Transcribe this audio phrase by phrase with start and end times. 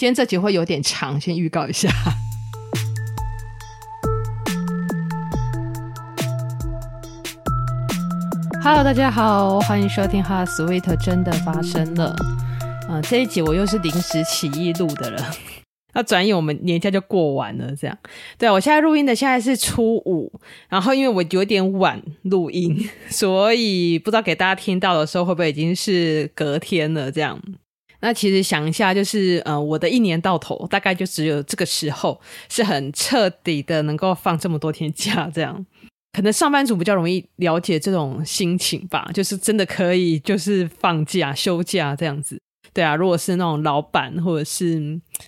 [0.00, 1.90] 今天这集会有点长，先预告一下。
[8.64, 12.16] Hello，大家好，欢迎收听《哈 Sweet》，真的发生了。
[12.88, 15.22] 嗯、这一集我又是临时起意录的了。
[15.92, 17.98] 那转眼我们年假就过完了，这样。
[18.38, 20.32] 对，我现在录音的现在是初五，
[20.70, 27.38] 然后因为我有点晚录音，所以不知道给大家听到的时候会不会已经是隔天了，这样。
[28.00, 35.66] 那其实想一下，就是呃，我的一年到头大概就只有这个时候是很彻底的能够放这么多天假，这样
[36.12, 42.40] 可能上班族比较容易了解这种心情吧，就是真的可以就是放假休假这样子。
[42.72, 44.78] 对啊，如果是那种老板或者是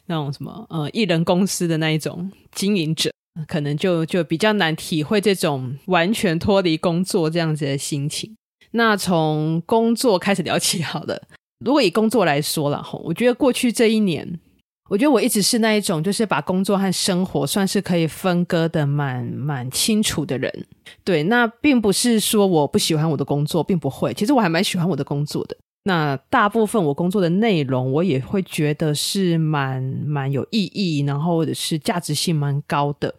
[0.07, 3.11] 那种什么呃艺人公司的那一种经营者，
[3.47, 8.35] 可能就就比较难体会这种完全脱离工作这样子的心情。
[8.71, 11.23] 那从工作开始聊起好了。
[11.65, 14.41] 如果以工作来说了，我觉得过去这一年，
[14.89, 20.67] 我觉得我一直是那一种，就是把工作和生活算是可以分割的蛮蛮清楚的人。
[21.05, 25.57] 对，那并不是说我不喜欢我的工作，并不会，其实我还蛮喜欢我的工作的。
[25.85, 33.13] 那大部分我工作的内容，我也会觉得是蛮蛮有意义，然后或者是价值性蛮高的。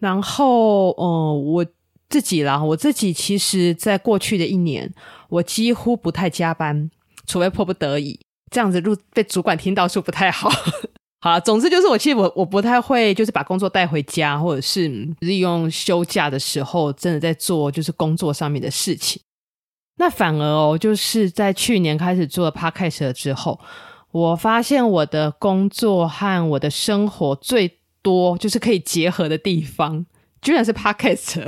[0.00, 1.66] 然后，呃，我
[2.08, 4.92] 自己啦，我自己其实在过去的一年，
[5.28, 6.90] 我几乎不太加班。
[7.28, 8.18] 除非迫不得已，
[8.50, 10.50] 这样子录被主管听到是不太好。
[11.20, 14.88] 好，总之就是我其实我我不太会，就是把工作带回家，或者是
[15.20, 19.20] 利用休假的时候，真的在做就是工作上面的事情。
[19.96, 23.58] 那反而哦，就是在去年开始做了 Podcast 之后，
[24.12, 30.06] 我发现我的工作和我的生活最多就是可以结合的地方，
[30.40, 31.46] 居然是 Podcast。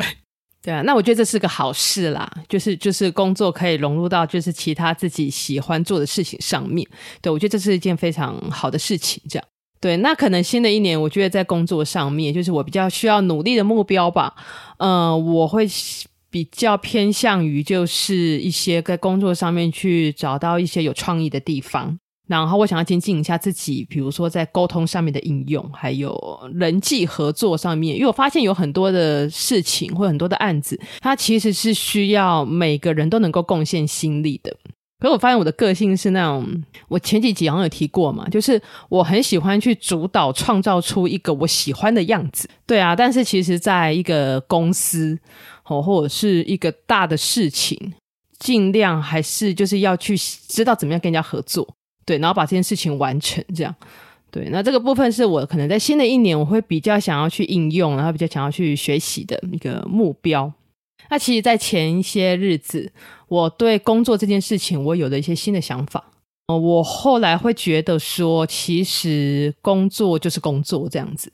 [0.62, 6.86] 对啊，那我觉得这是个好事啦，就是就是工作可以融入到就是其他自己喜欢做的事情上面。
[7.22, 9.22] 对，我觉得这是一件非常好的事情。
[9.27, 9.48] 这样，
[9.81, 14.34] 对，那可能新的一年，我觉得在工作上面，就是我比较需要努力的目标吧。
[14.77, 15.66] 嗯、我会
[16.31, 21.99] 比较偏向于就是一些在工作上面去找到一些有创意的地方。
[22.31, 26.17] 然后我想要精进一下自己，比如说在沟通上面的应用，还有
[26.55, 34.57] 人际合作上面，因为我发现有很多的事情或很多的案子，它其实是需要每个人都能够贡献心力的。
[35.01, 36.47] 可是我发现我的个性是那种，
[36.87, 42.49] 我前几集好像有提过嘛，就是我很喜欢去主导创造出一个我喜欢的样子。
[42.65, 45.19] 对啊，但是其实在一个公司
[45.65, 47.95] 哦，或者是一个大的事情，
[48.39, 51.67] 尽量还是就是要去知道怎么样跟人家合作。
[52.05, 53.75] 对，然后把这件事情完成，这样，
[54.31, 60.53] 对，那这个部分是我可能在新的一年我会比较想要去应用，然后比较想要去学习的一个目标。
[61.09, 62.93] 那其实，在前一些日子，
[63.28, 66.05] 我对工作这件事情，我有了一些新的想法。
[66.56, 71.31] 我后来会觉得说，其实工作就是工作这样子，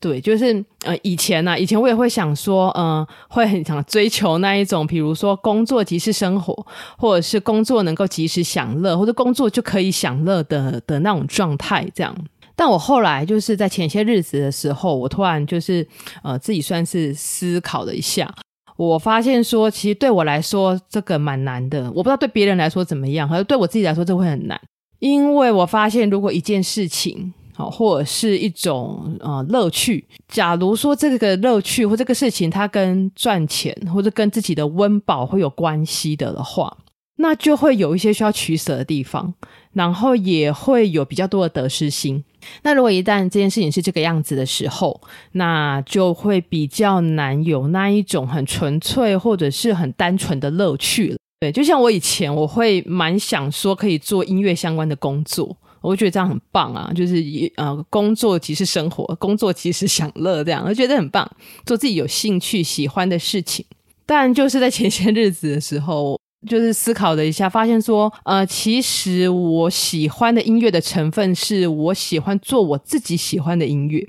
[0.00, 12.14] 对，就是呃，以前呢、啊，以前我也会想说，嗯、呃，会很想追求那一种，比如说工作即是生活，或者是工作能够及时享乐，或者工作就可以享乐的的那种状态这样。
[12.56, 15.86] 但我后来就是在前些日子的时候，我突然就是
[16.24, 18.34] 呃，自己算是思考了一下。
[18.78, 21.90] 我发现说，其实对我来说这个蛮难的。
[21.90, 24.58] 我不知道对别人来说怎么样，可是对我自己来说这会很难。
[25.00, 36.76] 因为我发现，如果一件事情，好，或者是一种呃乐趣，假如说这个乐趣或这个事情它跟赚钱或者跟自己的温饱会有关系的的话，
[37.16, 39.34] 那就会有一些需要取舍的地方，
[39.72, 42.22] 然后也会有比较多的得失心。
[42.62, 45.00] 那如果一旦这件事情是这个样子的时候，
[45.32, 51.16] 那就会比较难有那一种很纯粹或者是很单纯的乐趣了。
[51.40, 57.22] 对，就像我以前我会蛮想说可以做音乐相关的工作，我觉得这样很棒啊，就是
[57.56, 61.30] 呃，工作即是生活，工作即是享乐，这样我觉得很棒，
[61.64, 63.64] 做自己有兴趣喜欢的事情。
[64.04, 66.18] 但就是在前些日子的时候。
[66.46, 74.06] 就是思考了一下，发现说，呃，其实我喜欢的音乐的成分是我喜欢做我自己喜欢的音乐，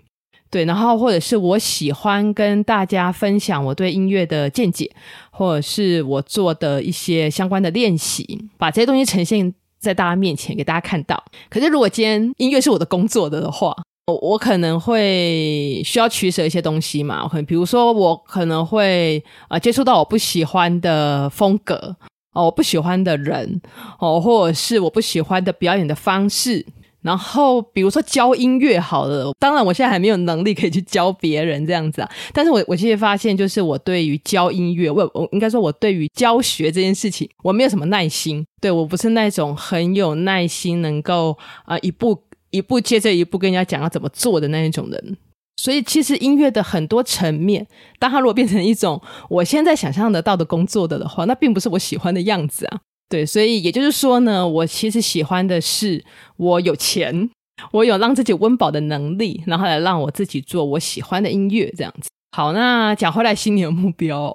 [0.52, 4.92] 对，然后或者是我喜欢跟大家分享我对音乐的见解，
[5.32, 11.24] 或者是我做的一些相关的练习，把这些东西呈现在大家面前给大家看到。
[11.50, 13.76] 可是如果今天音乐是我的工作的话，
[14.22, 21.96] 我可能会需要取舍一些东西嘛，可能比如说我可能会、呃、接触到我不喜欢的风格。
[22.34, 23.62] 哦，我不喜欢的人，
[24.00, 26.66] 哦，或者是我不喜欢的表演的方式，
[27.02, 42.22] 然后比如说教音乐好了，当然我现在还没有能力可以去教别人这样子啊，但是我我其实发现，就是我对于教音乐，我我应该说我对于教学这件事情，我没有什么耐心，对，我不是那种很有耐心能够啊、一步
[42.52, 45.18] 一步接着一步跟人家讲要怎么做的那一种人。
[45.60, 47.68] 所以其实音乐的很多层面，
[48.00, 52.80] 当它如果变成一种我现在想象得到的工作的的话，那并不是我喜欢的样子啊。
[53.10, 56.06] 对，所以也就是说呢，我其实喜欢的是
[56.38, 57.30] 我有钱，
[57.72, 62.10] 我有让自己温饱的能力，然后来让我自己做我喜欢的音乐这样子。
[62.32, 64.34] 好，那讲回来，新年目标，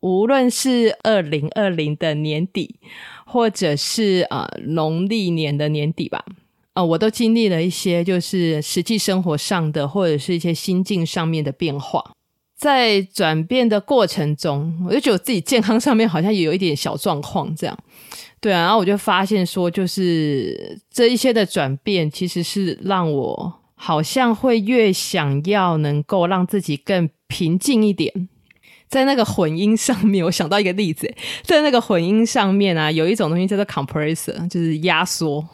[0.00, 2.76] 无论是二零二零的年底，
[3.26, 6.24] 或者是啊农历年的年底吧。
[6.74, 12.12] 啊、我都经历了一些，就是实际生活上的，或者是一些心境上面的变化。
[12.56, 17.78] 在转变的过程中，我就觉得自己健康上面好像也有一点小状况，这样。
[18.40, 28.28] 对啊，然后我就发现说，就是这一些的转变，其实是让我好像会越想要能够让自己更平静一点。
[28.94, 31.12] 在那个混音上面，我想到一个例子，
[31.42, 35.44] 在那个混音上面啊，有一种东西叫做 compressor，就是压缩。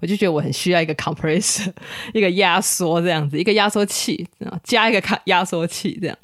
[0.00, 1.72] 我就觉得我很需要一个 compressor，
[2.12, 4.26] 一个压缩这样子，一个压缩器，
[4.64, 6.18] 加一个卡压缩器这样。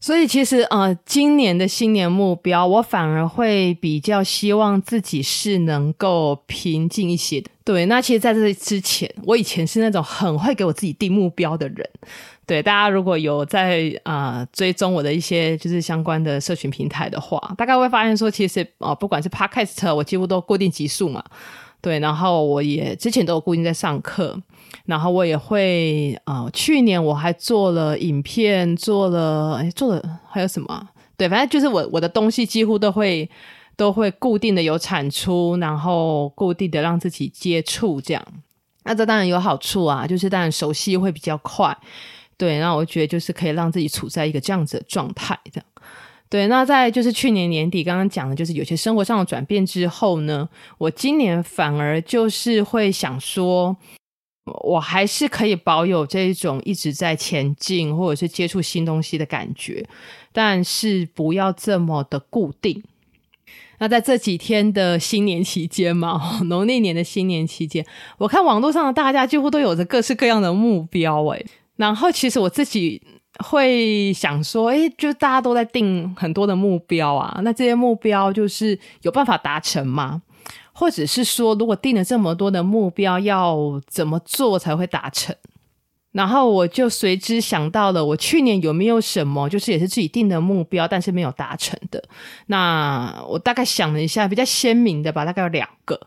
[0.00, 7.50] 所以其实呃，今年的新年目标，我反而会比较希望自己是能够平静一些的。
[7.64, 11.90] 对，那其实在这之前，我以前是那种很会给我自己定目标的人。
[12.46, 21.22] 对，大家如果有在啊、呃、追踪我的一些就是相关的社群平台的话，大概会发现说，其实啊、呃，不管是 podcast，我几乎都固定集数嘛。
[21.80, 24.40] 对，然后我也之前都有固定在上课，
[24.86, 30.88] 然后我也会啊、去年我还做了影片，做了哎，做了还有什么？
[31.16, 33.28] 对，反正就是我我的东西几乎都会
[33.76, 38.24] 都会固定的有产出，然后固定的让自己接触这样。
[38.84, 41.76] 那这当然有好处啊，就是当然熟悉会比较快。
[42.36, 45.66] 对，那我觉得就是可以让自己处在一个这样子的状态这样。
[46.30, 50.48] 对，那在就是去年年底刚刚讲的，就是有些生活上的转变之后呢，
[50.78, 53.76] 我今年反而就是会想说，
[54.60, 59.84] 我还是可以保有这一种一直在前进或者是接触新东西的感觉，
[60.32, 62.82] 但是不要这么的固定。
[63.78, 67.84] 那在这几天的新年期间嘛， 农历年的新年期间，
[68.18, 71.46] 我看网络上的大家几乎都有着各式各样的目标，诶，
[71.76, 73.02] 然后其实我自己。
[73.44, 80.20] 会想说，诶，就大家都在定很多的目标啊，那这些目标就是有办法达成吗？
[80.78, 85.34] 或者是说，如果定了这么多的目标，要怎么做才会达成？
[86.12, 92.00] 然后我就随之想到了，我去年有没有什么，就是也是自己定的目标，但是没有达成的？
[92.46, 96.00] 那我大概想了一下，比较鲜明的吧，大概有两个，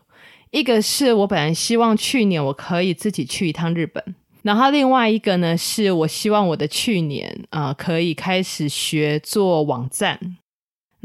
[0.50, 4.02] 一个是我本来希望去年我可以自己去一趟日本。
[4.40, 10.38] 然后另外一个呢，是我希望我的去年啊、可以开始学做网站。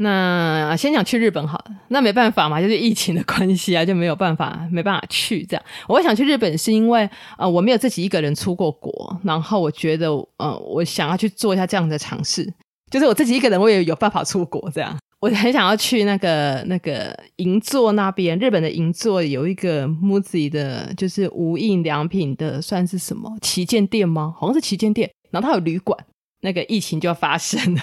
[0.00, 5.64] 那先讲去日本好了，那没办法嘛，就是疫情的关系啊，就没有办法，没办法去这样。
[5.88, 12.44] 我想去日本，是因为呃，我没有自己一个人出过国，然后我觉得呃，我想要去做一下这样的尝试，
[12.90, 14.96] 就是我自己一个人我也有办法出国这样。
[15.20, 24.32] 我很想要去那个那个银座那边，日本的银座有一个 MUJI 的，就是无印良品的，算是什么旗舰店吗？
[24.38, 25.10] 好像是旗舰店。
[25.32, 25.98] 然后它有旅馆，
[26.42, 27.82] 那个疫情就要发生了。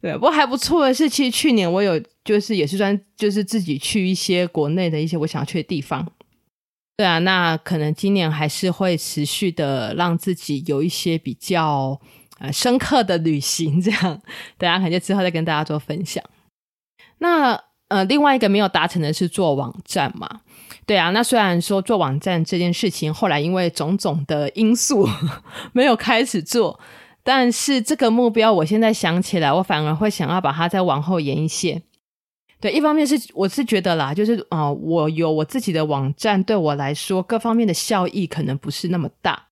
[0.00, 6.06] 对，不过还不错的是，其实去年我有就是也是算就是自己去一些国内的一些我想要去的地方。
[6.96, 11.98] 对啊，那可能今年还是会持续的让自己有一些比较
[12.38, 14.20] 呃深刻的旅行，这样
[14.58, 16.22] 等下可能就之后再跟大家做分享。
[17.18, 20.42] 那呃，另外一个没有达成的是做网站嘛？
[20.86, 25.08] 对啊，那虽然说做网站这件事情后来因为种种的因素
[25.72, 26.78] 没有开始做，
[27.22, 31.82] 但是这个目标我现在想起来，我反而会想要把它再往后延一些。
[32.60, 39.46] 对，一方面是我是觉得啦，就是啊、我有我自己的网站，对我来说各方面的效益可能不是那么大。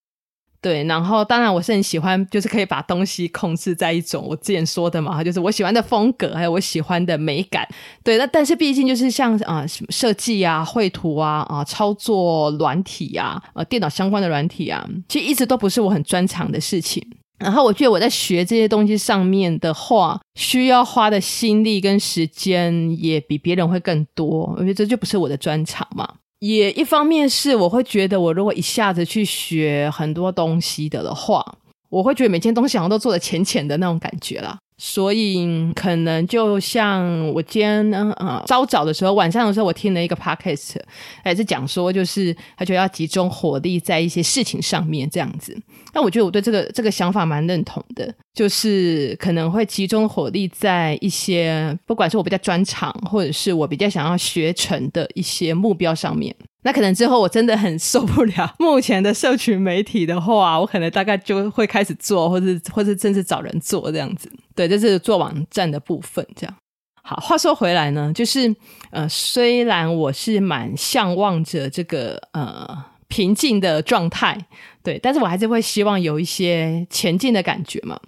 [0.61, 7.67] 对，然后当然我是很喜欢，就是可以把东西控制在一种我之前说的嘛，就是我喜欢的风格，还有我喜欢的美感。
[8.03, 17.07] 对，那但是毕竟就是像啊、呃、设计啊、绘图啊、啊、操作软体啊、呃电脑相关的软体啊，其实一直都不是我很专长的事情。
[17.39, 26.09] 然后我觉得我在学这些东西上面的话，需要花的心力跟时间也比别人会更多，我觉得这就不是我的专长嘛。
[26.41, 31.45] 也一方面是我会觉得，我如果一下子去学很多东西的的话，
[31.91, 34.59] 我会觉得每件东西好像都做的浅浅的那种感觉啦。
[34.81, 35.45] 所以
[35.75, 40.77] 可能就像我今天呢，呃，稍早的时候，晚上的时候，我听了一个 podcast，
[41.25, 45.61] 还是讲说，就是他就要集中火力在一些事情上面这样子。
[45.93, 56.33] 但我觉得我对这个这个想法蛮认同的，就是可能会集中火力在一些，不管是我比较专长，或者是我比较想要学成的一些目标上面。
[56.63, 64.31] 那可能之后我真的很受不了 目前的社群媒体的话，我可能大概就会开始做，或者或者甚至找人做这样子。
[64.55, 66.27] 对，这是做网站的部分。
[66.35, 66.55] 这样
[67.03, 67.17] 好。
[67.17, 68.55] 话说回来呢，就是
[68.91, 72.67] 呃，虽然我是蛮向往着这个呃
[73.07, 74.37] 平静的状态，
[74.83, 77.99] 对，但是我还是会希望有一些前进的感觉嘛。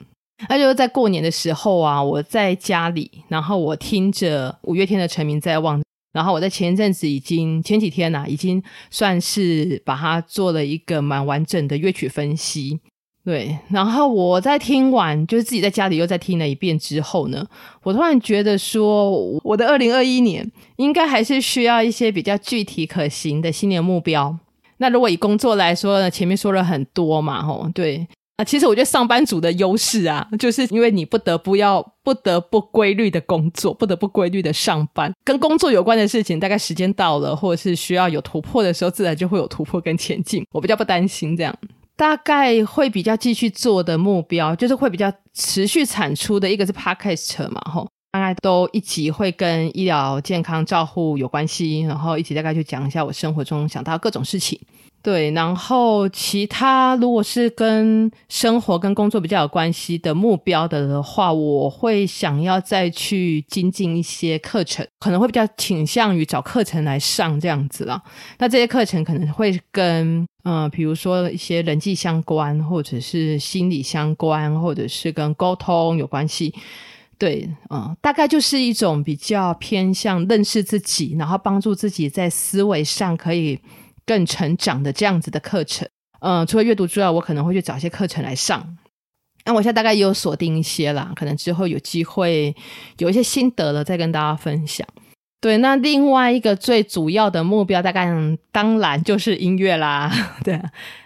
[0.48, 5.80] 那就是在过年的时候啊，我在家里，然后我听着五月天的《成名在望》。
[6.12, 12.80] 然后我在前一阵子已经前几天呐、已经算是把它做了一个蛮完整的乐曲分析，
[13.24, 13.56] 对。
[13.68, 17.46] 然后我在听完，就是自己在家里又再听了一遍之后呢，
[17.82, 19.10] 我突然觉得说，
[19.44, 24.36] 我的二零二一年应该还是需要一些比较具体可行的新年目标。
[24.78, 28.08] 那如果以工作来说呢，前面说了很多嘛，吼，对。
[28.44, 40.44] 其实我觉得上班族的优势啊，就是因为你不得不要不得不规律的工作，不得不规律的上班，跟工作有关的事情，大概时间到了，或者是需要有突破的时候，自然就会有突破跟前进。
[40.52, 41.54] 我比较不担心这样，
[41.96, 54.58] 大概会比较继续做的目标，就是会比较持续产出的一个是 Podcast 嘛，吼，大概都一集会跟医疗健康照护有关系，然后一起大概去讲一下我生活中想到各种事情。
[55.02, 68.02] 对，然后其他如果是跟生活跟工作比较有关系的目标的的话，我会想要再去精进一些课程，可能会比较倾向于找课程来上这样子啦。
[68.38, 76.54] 那这些课程可能会跟嗯、呃，比如说一些人际相关，或者是心理相关，或者是跟沟通有关系。
[77.16, 83.58] 对，嗯、大概就是一种比较偏向认识自己，然后帮助自己在思维上可以。
[84.06, 85.88] 更成长的这样子的课程，
[86.20, 88.76] 嗯、除了阅读之外，我可能会去找一些课程来上。
[89.46, 92.54] 那我现在大概也有锁定一些啦，可能之后有机会
[92.98, 94.86] 有一些心得了再跟大家分享。
[95.40, 98.06] 对，那另外一个最主要的目标，大概
[98.52, 100.12] 当然就是音乐啦。
[100.44, 100.60] 对，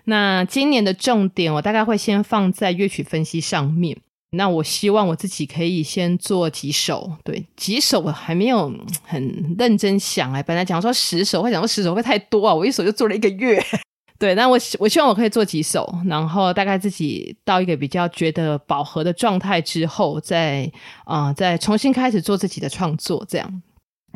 [0.06, 3.96] 那今年的重点，我大概会先放在乐曲分析上面。
[4.34, 8.72] 那我希望我自己可以先做几首，对，几首我还没有
[9.04, 13.62] 很认真想哎，本来讲说十首，我想说十首会太多啊，我一首就做了一个月，
[14.18, 20.70] 对，那我我希望我可以做几首，然后大概自己到一个比较觉得饱和的状态之后，再
[21.04, 23.48] 啊、再重新开始做自己的创作，这样，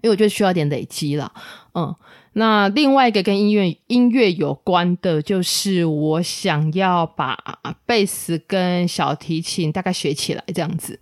[0.03, 1.33] 因为我觉得需要点累积了，
[1.75, 1.95] 嗯。
[2.39, 7.37] 那另外一个跟音乐音乐有关的，就是我想要把
[7.85, 10.99] 贝斯跟小提琴大概学起来这样子。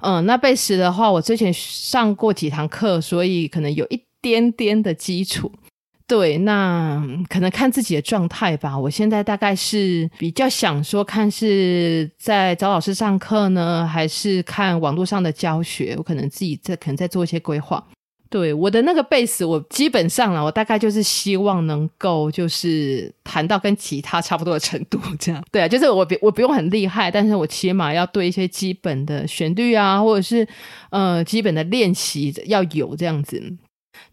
[0.00, 5.52] 嗯，那贝斯的话，我之前上过几堂课，所以可能有一点点的基础。
[6.08, 8.76] 对，那可能看自己的状态吧。
[8.76, 15.94] 我现在大概是比较想说，看是在找老师上课呢，还是看网络上的教学。
[15.96, 17.86] 我可能自己在可能在做一些规划。
[18.30, 25.44] 对，我的那个贝斯，我基本上啊，我大概就是希望能够就是弹到跟吉他差不多的程度，这样。
[25.50, 30.46] 对啊，就是我我不用很厉害，但是我起码要对一些基本的旋律啊，或者是
[30.90, 33.42] 呃基本的练习要有这样子。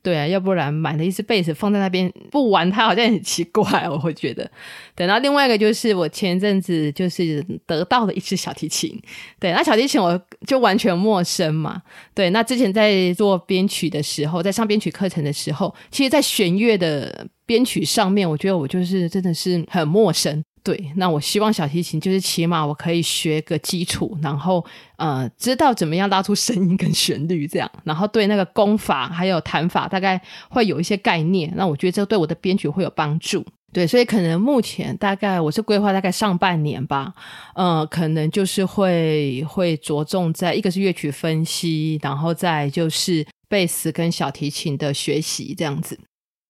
[0.02, 4.50] 对啊，要不然买了一支贝斯放在那边不玩它好像很奇怪，我会觉得。
[4.96, 9.00] 对，然后另外一个就是我前阵子就是得到了一支小提琴，
[9.40, 11.82] 对，那小提琴我就完全陌生嘛。
[12.14, 20.44] 对，那之前在做编曲的时候，在上编曲课程的时候，其实，在弦乐的编曲上面，我觉得我就是真的是很陌生。
[20.68, 24.66] 对，那我希望小提琴就是起码我可以学个基础，然后
[24.98, 31.50] 呃知道怎么样拉出声音跟旋律这样，然后对那个功法还有弹法大概会有一些概念。
[31.56, 33.46] 那我觉得这对我的编曲会有帮助。
[33.72, 37.14] 对，所以可能目前大概我是规划大概上半年吧，
[37.56, 45.98] 呃，可能就是会会着重在一个是乐曲分析，然后再就是贝斯跟小提琴的学习这样子。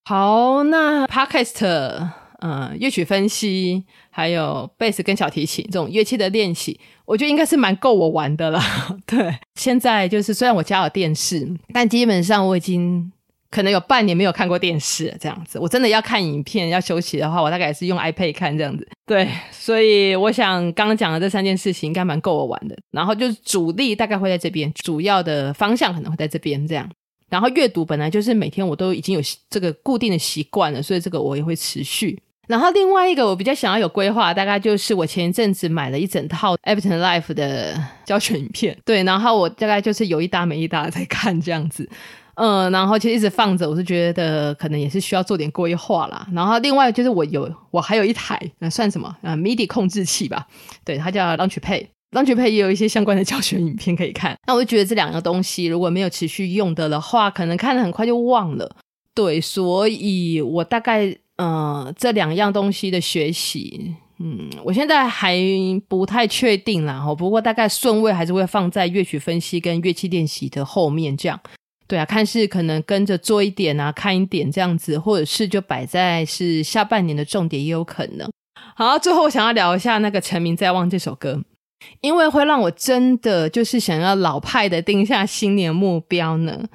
[0.06, 2.27] 好，那 Podcast。
[2.40, 8.62] 嗯，乐曲分析，还有贝斯跟小提琴这种乐器的练习，我觉得应该是蛮够我玩的了。
[9.08, 13.12] 对，现在就是虽然我家有电视，但基本上我已经
[13.50, 15.58] 可能有半年没有看过电视了这样子。
[15.58, 18.88] 我真的要看影片要休息的话，我大概也是用 iPad 看这样子。
[19.06, 22.78] 对，所以我想刚刚讲的这三件事情应该蛮够我玩的。
[22.92, 26.88] 然后就是主力大概会在这边，主要的方向可能会在这边这样。
[27.30, 32.18] 然后阅读本来就是每天我都已经有这个固定的习惯了，所以这个我也会持续。
[32.48, 41.88] 然后另外一个我比较想要有规划，大概就是我前一阵子买了一整套 Ableton Live 的教学影片， 对，然后我大概就是有一搭没一搭在看这样子，
[42.36, 46.26] 嗯，然后其实一直放着，我是觉得可能也是需要做点规划啦。
[46.34, 50.48] 然后另外就是我有我还有一台那算什么啊 MIDI 控制器吧，
[50.86, 54.38] 对，它叫 Launchpad，Launchpad 也有一些相关的教学影片可以看。
[54.48, 58.74] 那我就觉得这两个东西如果没有持续用的的话，可能看的很快就忘了。
[59.14, 65.38] 对，所以我大概呃这两样东西的学习，嗯，我现在还
[65.88, 67.00] 不太确定啦。
[67.00, 67.16] 哈。
[67.16, 71.40] 不过大概顺位还是会放在乐曲分析跟乐器练习的后面，这样。
[71.88, 78.30] 对啊，看是可能跟着做一点啊，看一点这样子，或者是就摆在是下半年的重点也有可能。
[78.76, 81.42] 好，最后我想要聊一下那个《成名在望》这首歌，
[82.02, 86.66] 因为会让我真的就是想要老派的定下新年目标呢。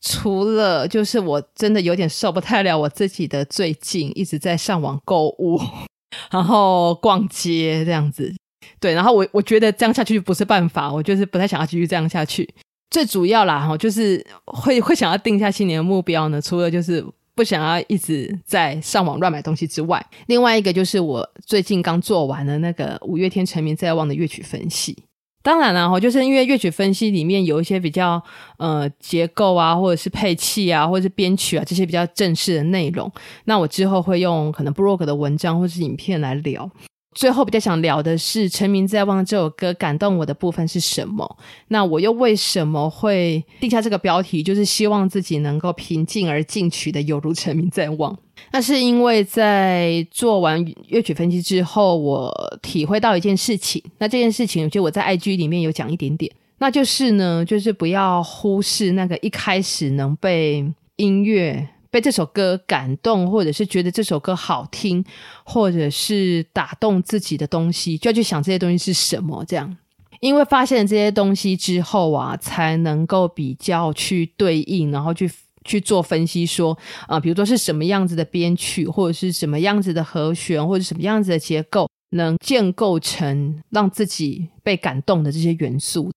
[0.00, 5.60] 除了就是我真的有点受不太了我自己的最近一直在上网购物，
[6.30, 8.34] 然后逛街这样子，
[8.80, 12.48] 对，然后我我觉得这样下去不是办法，我就是不太想要继续这样下去。
[12.90, 17.04] 最主要啦，哈，就是会会想要定下新年的目标呢，除了就是。
[17.34, 24.98] 不想要一直在上网乱买东西之外，另外一个就是我最近刚做完了那个五月天成名在望的乐曲分析。
[25.42, 28.22] 当然了，哈，就是因为乐曲分析里面有一些比较
[28.58, 33.10] 呃结构啊，或者是配器啊，或者是编曲啊这些比较正式的内容，
[33.44, 36.70] 那我之后会用可能 blog 的文章或是影片来聊。
[37.14, 41.38] 最后比较想聊的是《成名在望》这首歌感动我的部分是什么？
[41.68, 44.40] 那我又为什么会定下这个标题？
[44.42, 48.16] 就是希望自己能够平静而进取的，犹如成名在望。
[48.52, 53.82] 那是因为在做完乐曲分析之后，我体会到一件事情。
[53.98, 60.64] 那这件事情，就我在 IG 里面有讲一点点，那就是呢，就是不要忽视那个一开始能被
[60.96, 61.68] 音乐。
[61.90, 65.02] 被这首歌感动，或者是觉得这首歌好听，
[65.42, 69.42] 或者是打动自己的东西，就要去想这些东西是什么。
[69.48, 69.74] 这样，
[70.20, 75.26] 因为发现了这些东西之后啊，才能够比较去对应，然后去
[75.64, 86.10] 去做分析，说啊、比如说是什么样子的编曲，或者是什么样子的和弦，或者什么样子的结构，能建构成让自己被感动的这些元素。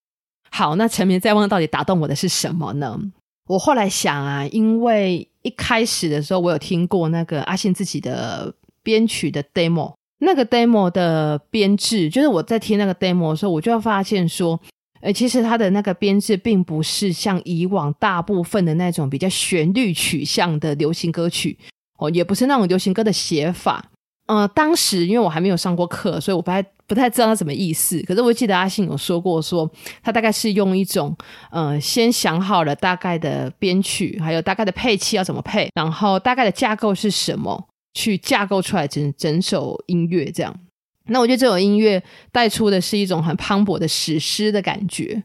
[0.49, 2.99] 好，那成名在望到底打动我的是什么呢？
[3.47, 14.59] 我后来想啊，因为一开始的时候，我有听过那个阿信自己的编曲的 demo，那个 demo 的编制，就是我在听那个 demo 的时候，我就要发现说，
[15.01, 21.57] 呃，其实他的那个编制并不是像以往大部分的那种比较旋律取向的流行歌曲，
[21.97, 23.83] 哦，也不是那种流行歌的写法。
[24.27, 28.01] 呃，当时因为我还没有上过课，所以我不太不太知道他什么意思。
[28.03, 29.69] 可是我记得阿信有说过，说
[30.01, 31.13] 他大概是用一种
[31.51, 40.55] 呃，先想好了大概的编曲，还有大概的配器要怎么配，然后大概的架构是什么，去架构出来整整首音乐这样。
[41.11, 45.21] 那我觉得这首音乐带出的是一种很磅礴的史诗的感觉。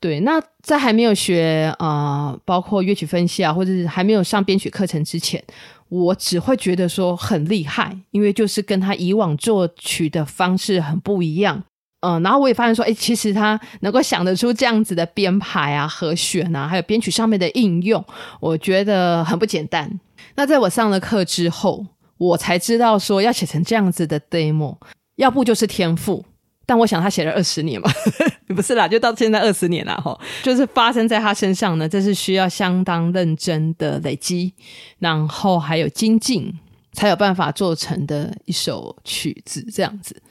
[0.00, 5.42] 对，那在还没有学啊、呃，包括乐曲分析啊，或者是还没有上编曲课程之前。
[5.88, 11.62] 我只会觉得说很厉害，因为就是跟他以往作曲的方式很不一样，
[12.00, 18.04] 嗯，然后我也发现说，哎，其实他能够想得出这样子的编排啊、和弦啊，还有编曲上面的应用，
[18.40, 19.88] 我觉得很不简单。
[20.34, 21.86] 那在我上了课之后，
[22.18, 24.76] 我才知道说要写成这样子的 demo，
[25.16, 26.24] 要不就是天赋。
[26.66, 27.90] 但我想他写了二十年嘛，
[28.56, 34.54] 不是啦，就到现在二十年了哈，就是发生在他身上呢，这是需要相当认真的累积，
[34.98, 36.50] 然后还有精进，
[36.94, 40.22] 才有办法做成的一首曲子这样子。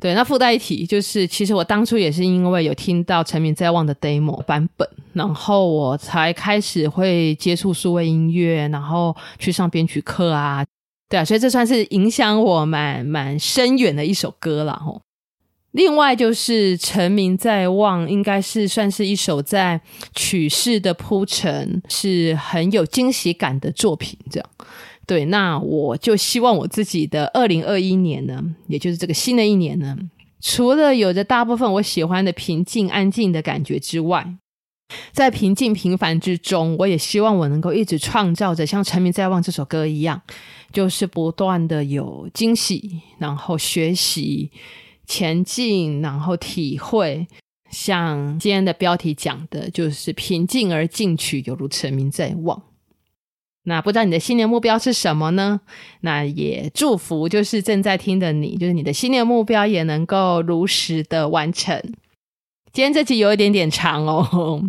[0.00, 10.62] 对，那附带一提就是，其实我当初也是因为有听到《成名在望》的 demo 版本，然后我才开始会接触数位音乐，然后去上编曲课啊，
[11.08, 15.00] 对啊，所以这算是影响我蛮蛮深远的一首歌了吼。
[15.72, 19.78] 另外就是《成名在望》，应该是算是一首在
[20.14, 24.18] 曲式的铺陈是很有惊喜感的作品。
[24.30, 24.50] 这样，
[25.06, 29.94] 对，那我就希望我自己的二零二一年呢，也就是这个新的一年呢，
[30.40, 34.26] 除了有着大部分我喜欢的平静安静的感觉之外，
[35.12, 40.20] 在平静平凡之中，我也希望我能够一直创造着像《成名在望》这首歌一样，
[40.72, 44.50] 就是不断的有惊喜，然后学习。
[45.08, 47.28] 前进，然后体会，
[47.70, 52.60] 像今天的标题讲的，就是平静而进取，犹如成名在望。
[53.62, 55.60] 那不知道你的新年目标是什么呢？
[56.00, 61.80] 那也祝福，就是正在听的你，就是你的新年目标也能够如实的完成。
[62.76, 64.62] 今天这集有一点点长哦。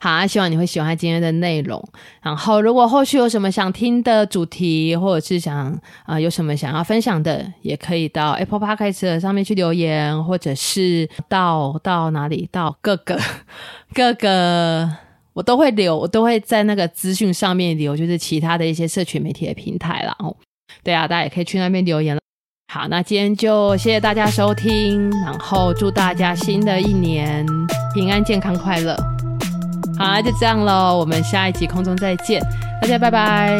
[0.00, 1.80] 好啊，希望你会喜欢今天的内容。
[2.20, 13.16] 然后，如果后续有什么想听的主题，或者是想啊、有什么想要分享的，也可以到 Apple Podcast 上面去留言，或者是到到哪里，到各个
[13.94, 14.90] 各个
[15.32, 20.16] 我都会留，我都会在那个资讯上面留，就是其他的一些社群媒体的平台啦。
[20.18, 20.34] 哦，
[20.82, 22.20] 对啊，大家也可以去那边留言了。
[22.72, 27.44] 好，那今天就谢谢大家收听，然后祝大家新的一年
[27.92, 28.96] 平安、健康、快乐。
[29.98, 32.40] 好，就这样喽，我们下一集空中再见。
[32.80, 33.50] 大家拜拜。